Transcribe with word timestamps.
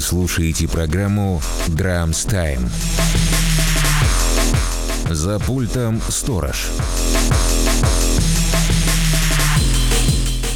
Слушаете 0.00 0.66
программу 0.66 1.42
Drums 1.68 2.26
Time. 2.26 2.70
За 5.10 5.38
пультом 5.38 6.00
сторож. 6.08 6.68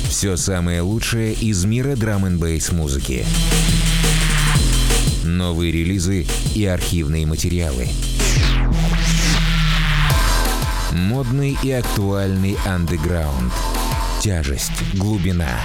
Все 0.09 0.39
самое 0.39 0.81
лучшее 0.81 1.35
из 1.35 1.65
мира 1.67 1.95
драм 1.95 2.25
н 2.25 2.41
музыки. 2.73 3.27
Новые 5.25 5.73
релизы 5.73 6.27
и 6.55 6.65
архивные 6.65 7.27
материалы. 7.27 7.89
Модный 10.93 11.59
и 11.63 11.71
актуальный 11.71 12.57
андеграунд. 12.65 13.53
Тяжесть, 14.21 14.73
глубина, 14.95 15.61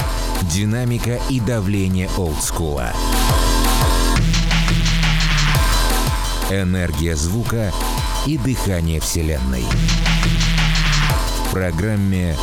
динамика 0.54 1.18
и 1.30 1.40
давление 1.40 2.10
олдскула. 2.18 2.94
Энергия 6.50 7.16
звука 7.16 7.72
и 8.26 8.36
дыхание 8.36 9.00
вселенной. 9.00 9.64
В 11.46 11.52
программе 11.52 12.36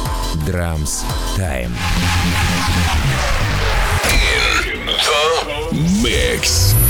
Drums 0.46 1.02
Time. 1.36 1.72
The 5.72 5.82
Mix. 6.02 6.85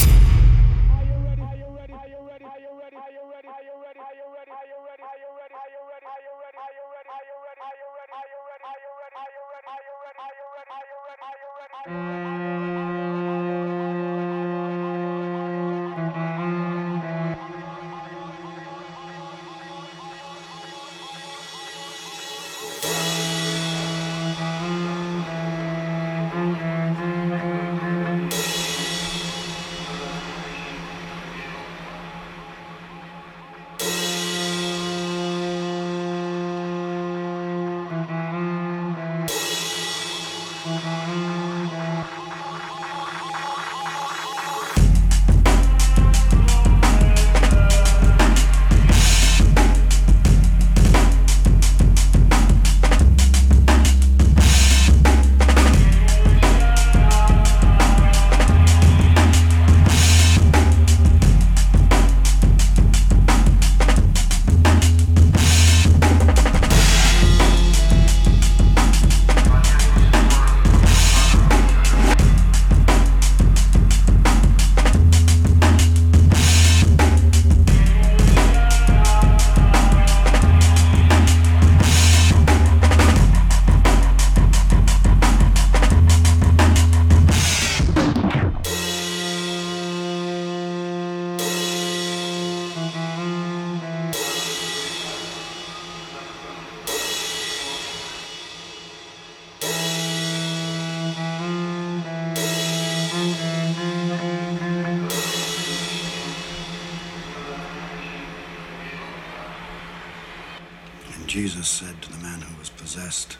Jesus 111.36 111.68
said 111.68 112.00
to 112.00 112.10
the 112.10 112.16
man 112.22 112.40
who 112.40 112.58
was 112.58 112.70
possessed, 112.70 113.36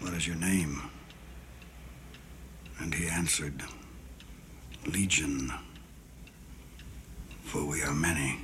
What 0.00 0.12
is 0.12 0.26
your 0.26 0.36
name? 0.36 0.78
And 2.80 2.92
he 2.92 3.08
answered, 3.08 3.62
Legion, 4.86 5.50
for 7.44 7.64
we 7.64 7.80
are 7.80 7.94
many. 7.94 8.43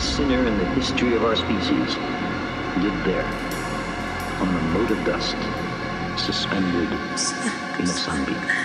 Saint 0.00 0.28
sinner 0.28 0.46
in 0.46 0.58
the 0.58 0.64
history 0.70 1.14
of 1.14 1.24
our 1.24 1.36
species 1.36 1.96
lived 2.82 3.04
there, 3.04 3.24
on 4.40 4.48
a 4.48 4.62
mote 4.72 4.90
of 4.90 5.04
dust, 5.04 5.36
suspended 6.16 6.90
in 7.78 7.84
a 7.84 7.86
sunbeam. 7.86 8.63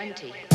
20. 0.00 0.49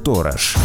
Сторож. 0.00 0.56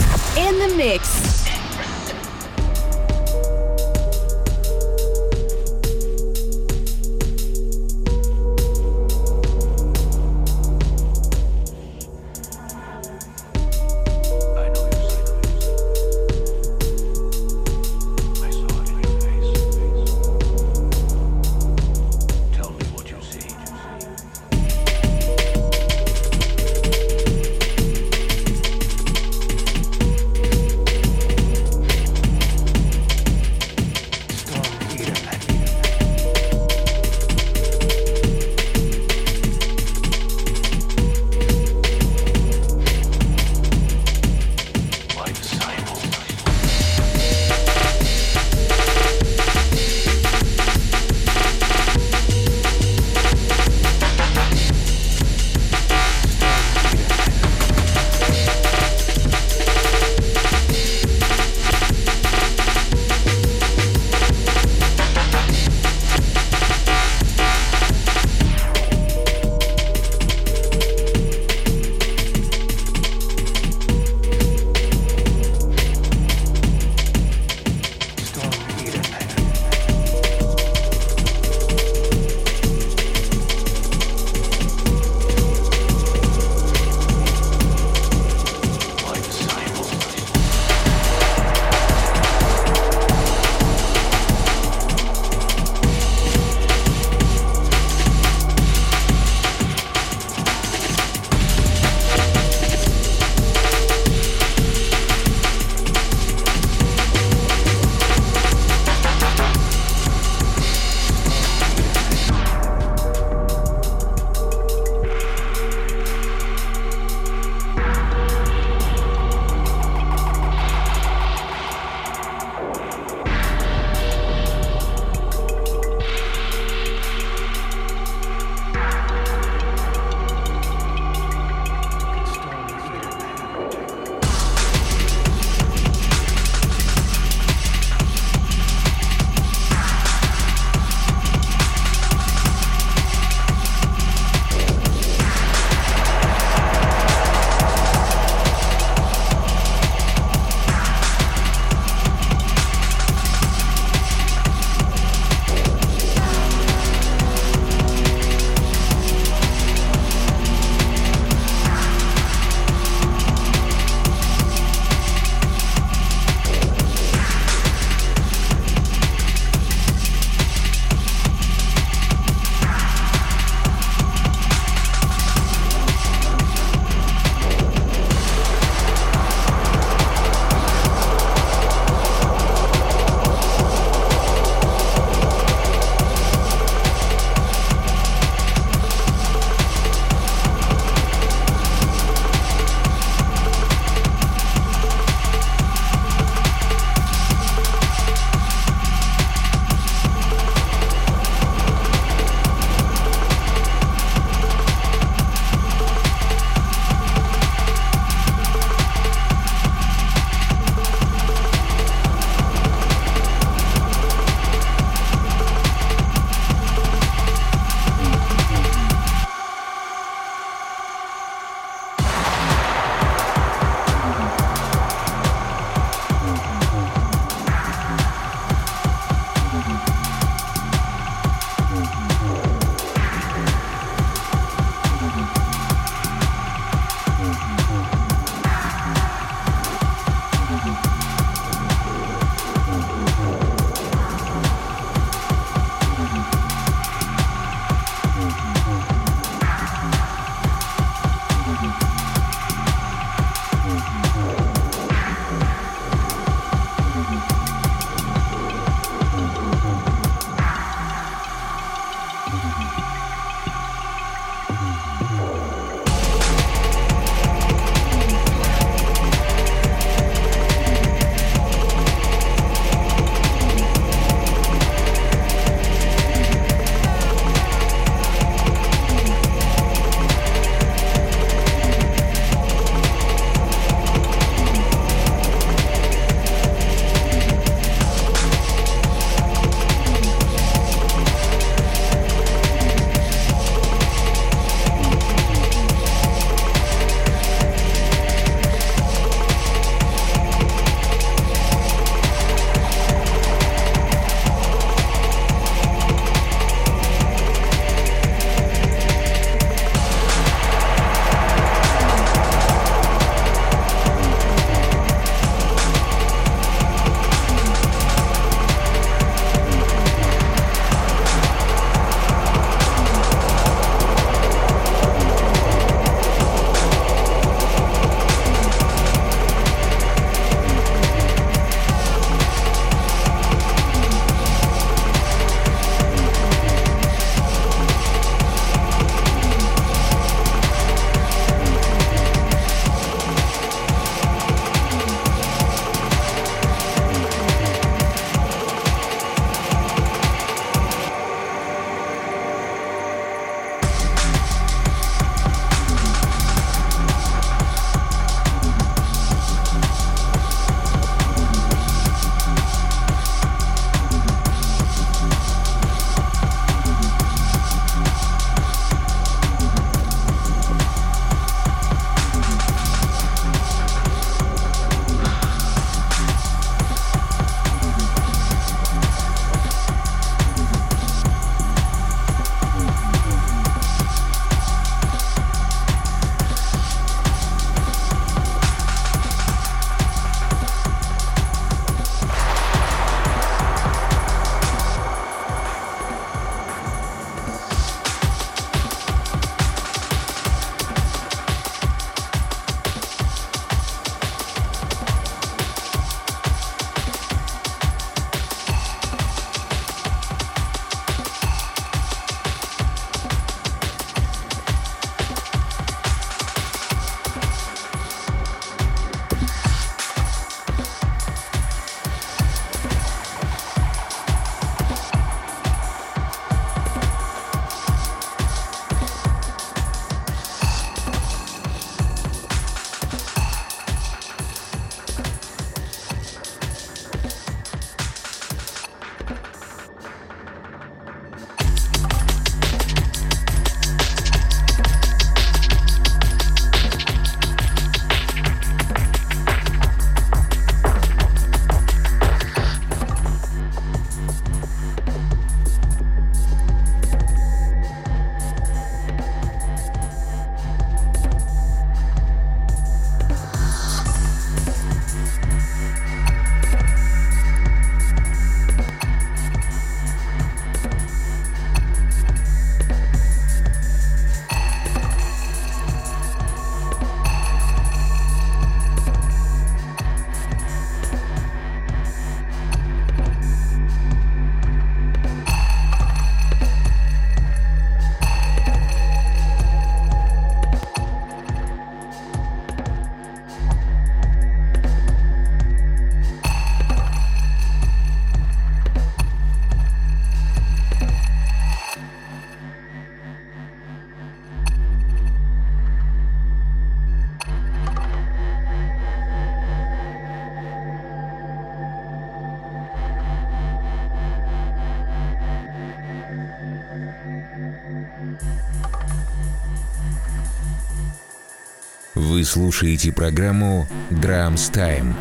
Слушаете 522.35 522.91
программу 522.91 523.65
Drums 523.89 524.51
Time. 524.51 524.93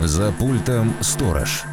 За 0.00 0.32
пультом 0.32 0.94
Сторож. 1.02 1.64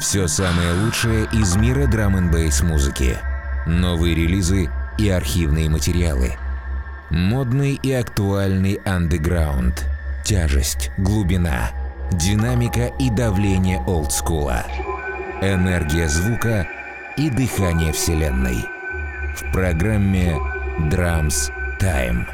Все 0.00 0.26
самое 0.26 0.72
лучшее 0.72 1.26
из 1.34 1.54
мира 1.56 1.86
драм 1.86 2.16
н 2.16 2.32
музыки. 2.62 3.18
Новые 3.66 4.14
релизы 4.14 4.70
и 4.96 5.10
архивные 5.10 5.68
материалы. 5.68 6.32
Модный 7.10 7.74
и 7.74 7.92
актуальный 7.92 8.80
андеграунд. 8.86 9.84
Тяжесть, 10.24 10.90
глубина, 10.96 11.68
динамика 12.10 12.86
и 12.98 13.10
давление 13.10 13.80
олдскула. 13.80 14.64
Энергия 15.42 16.08
звука 16.08 16.66
и 17.18 17.28
дыхание 17.28 17.92
вселенной. 17.92 18.64
В 19.36 19.52
программе 19.52 20.38
Drums 20.90 21.50
Time. 21.78 22.24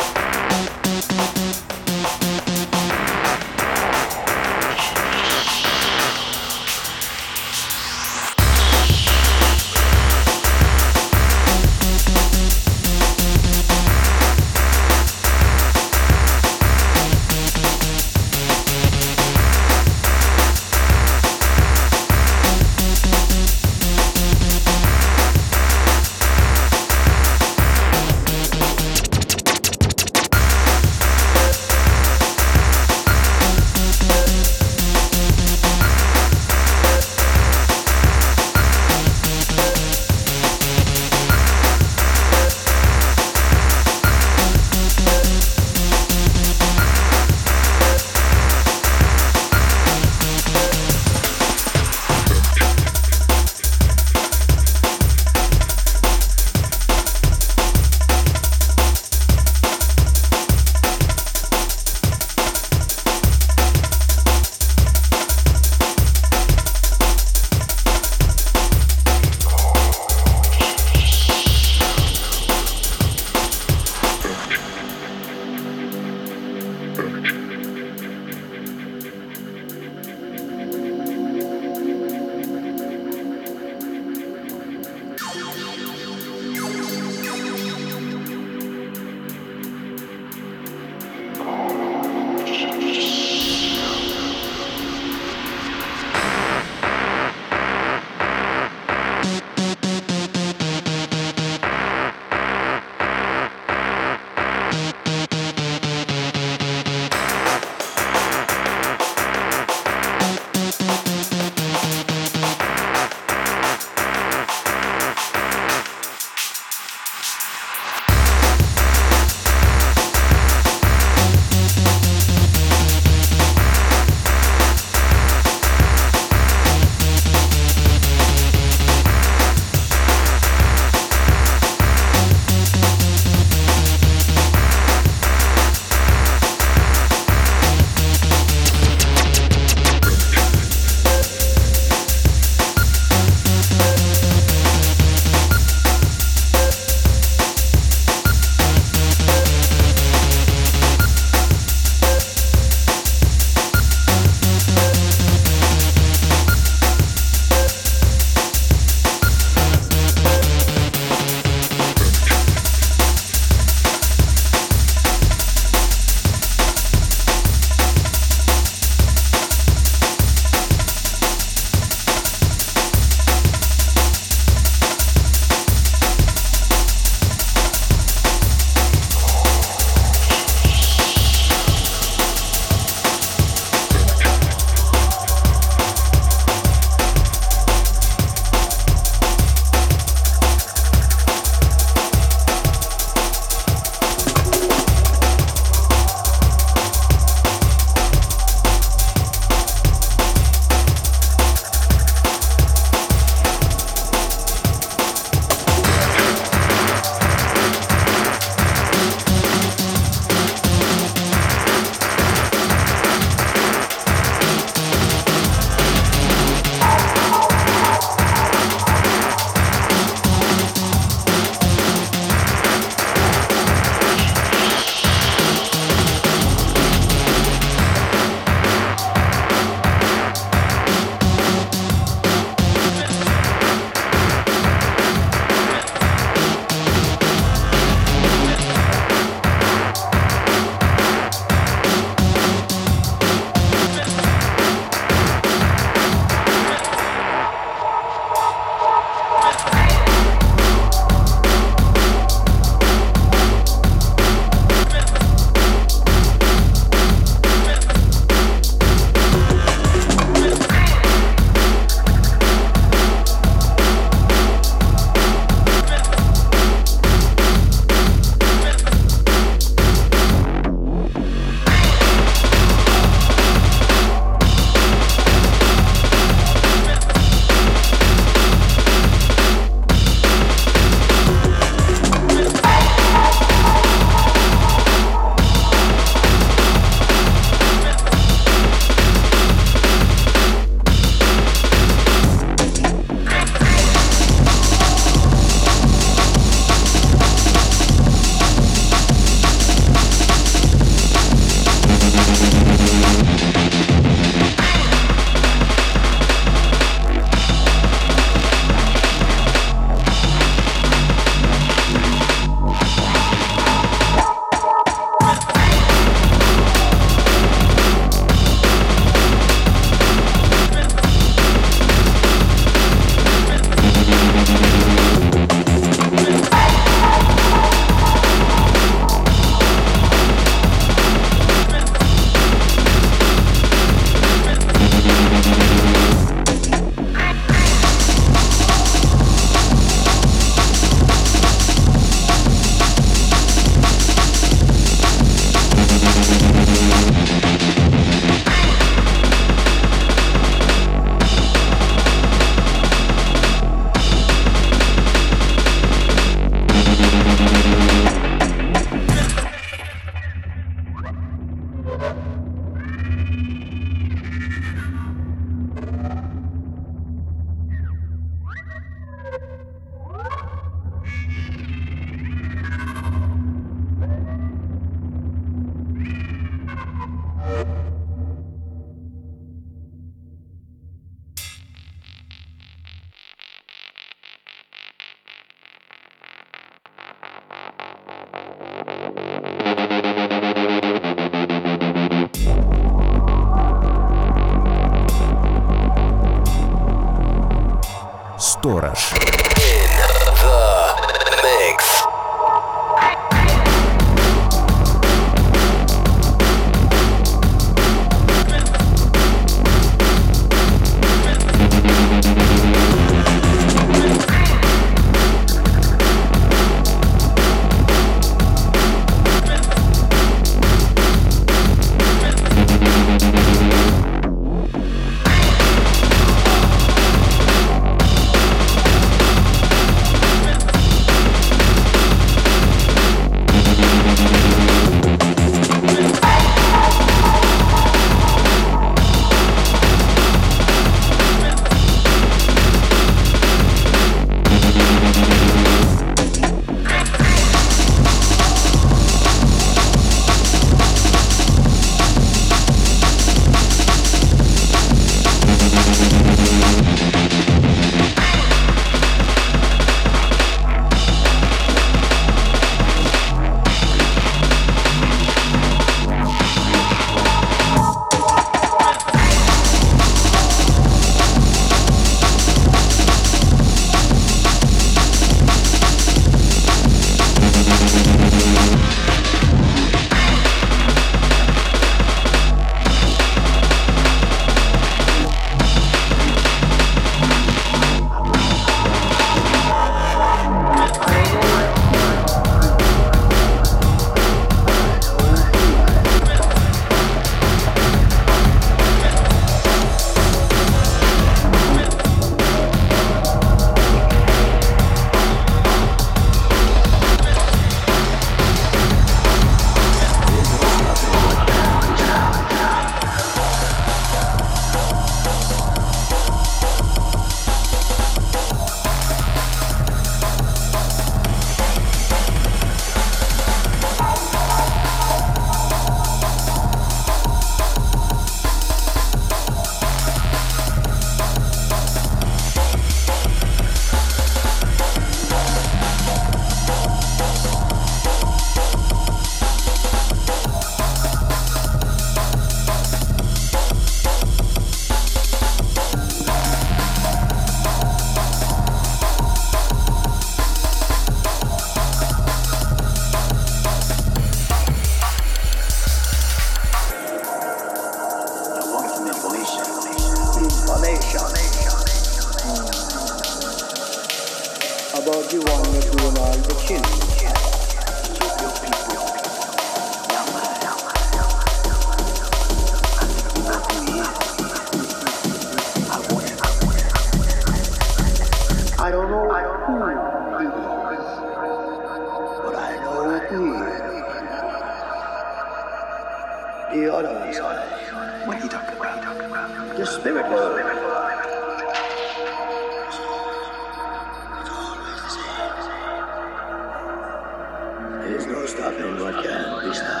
Nothing 598.61 598.95
but 598.99 599.23
damn 599.23 600.00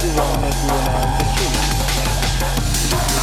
do 0.00 0.06
wrong, 0.10 0.40
make 0.40 0.54
you 0.54 0.68
an 0.70 0.84
the 1.18 1.24
human. 1.34 3.17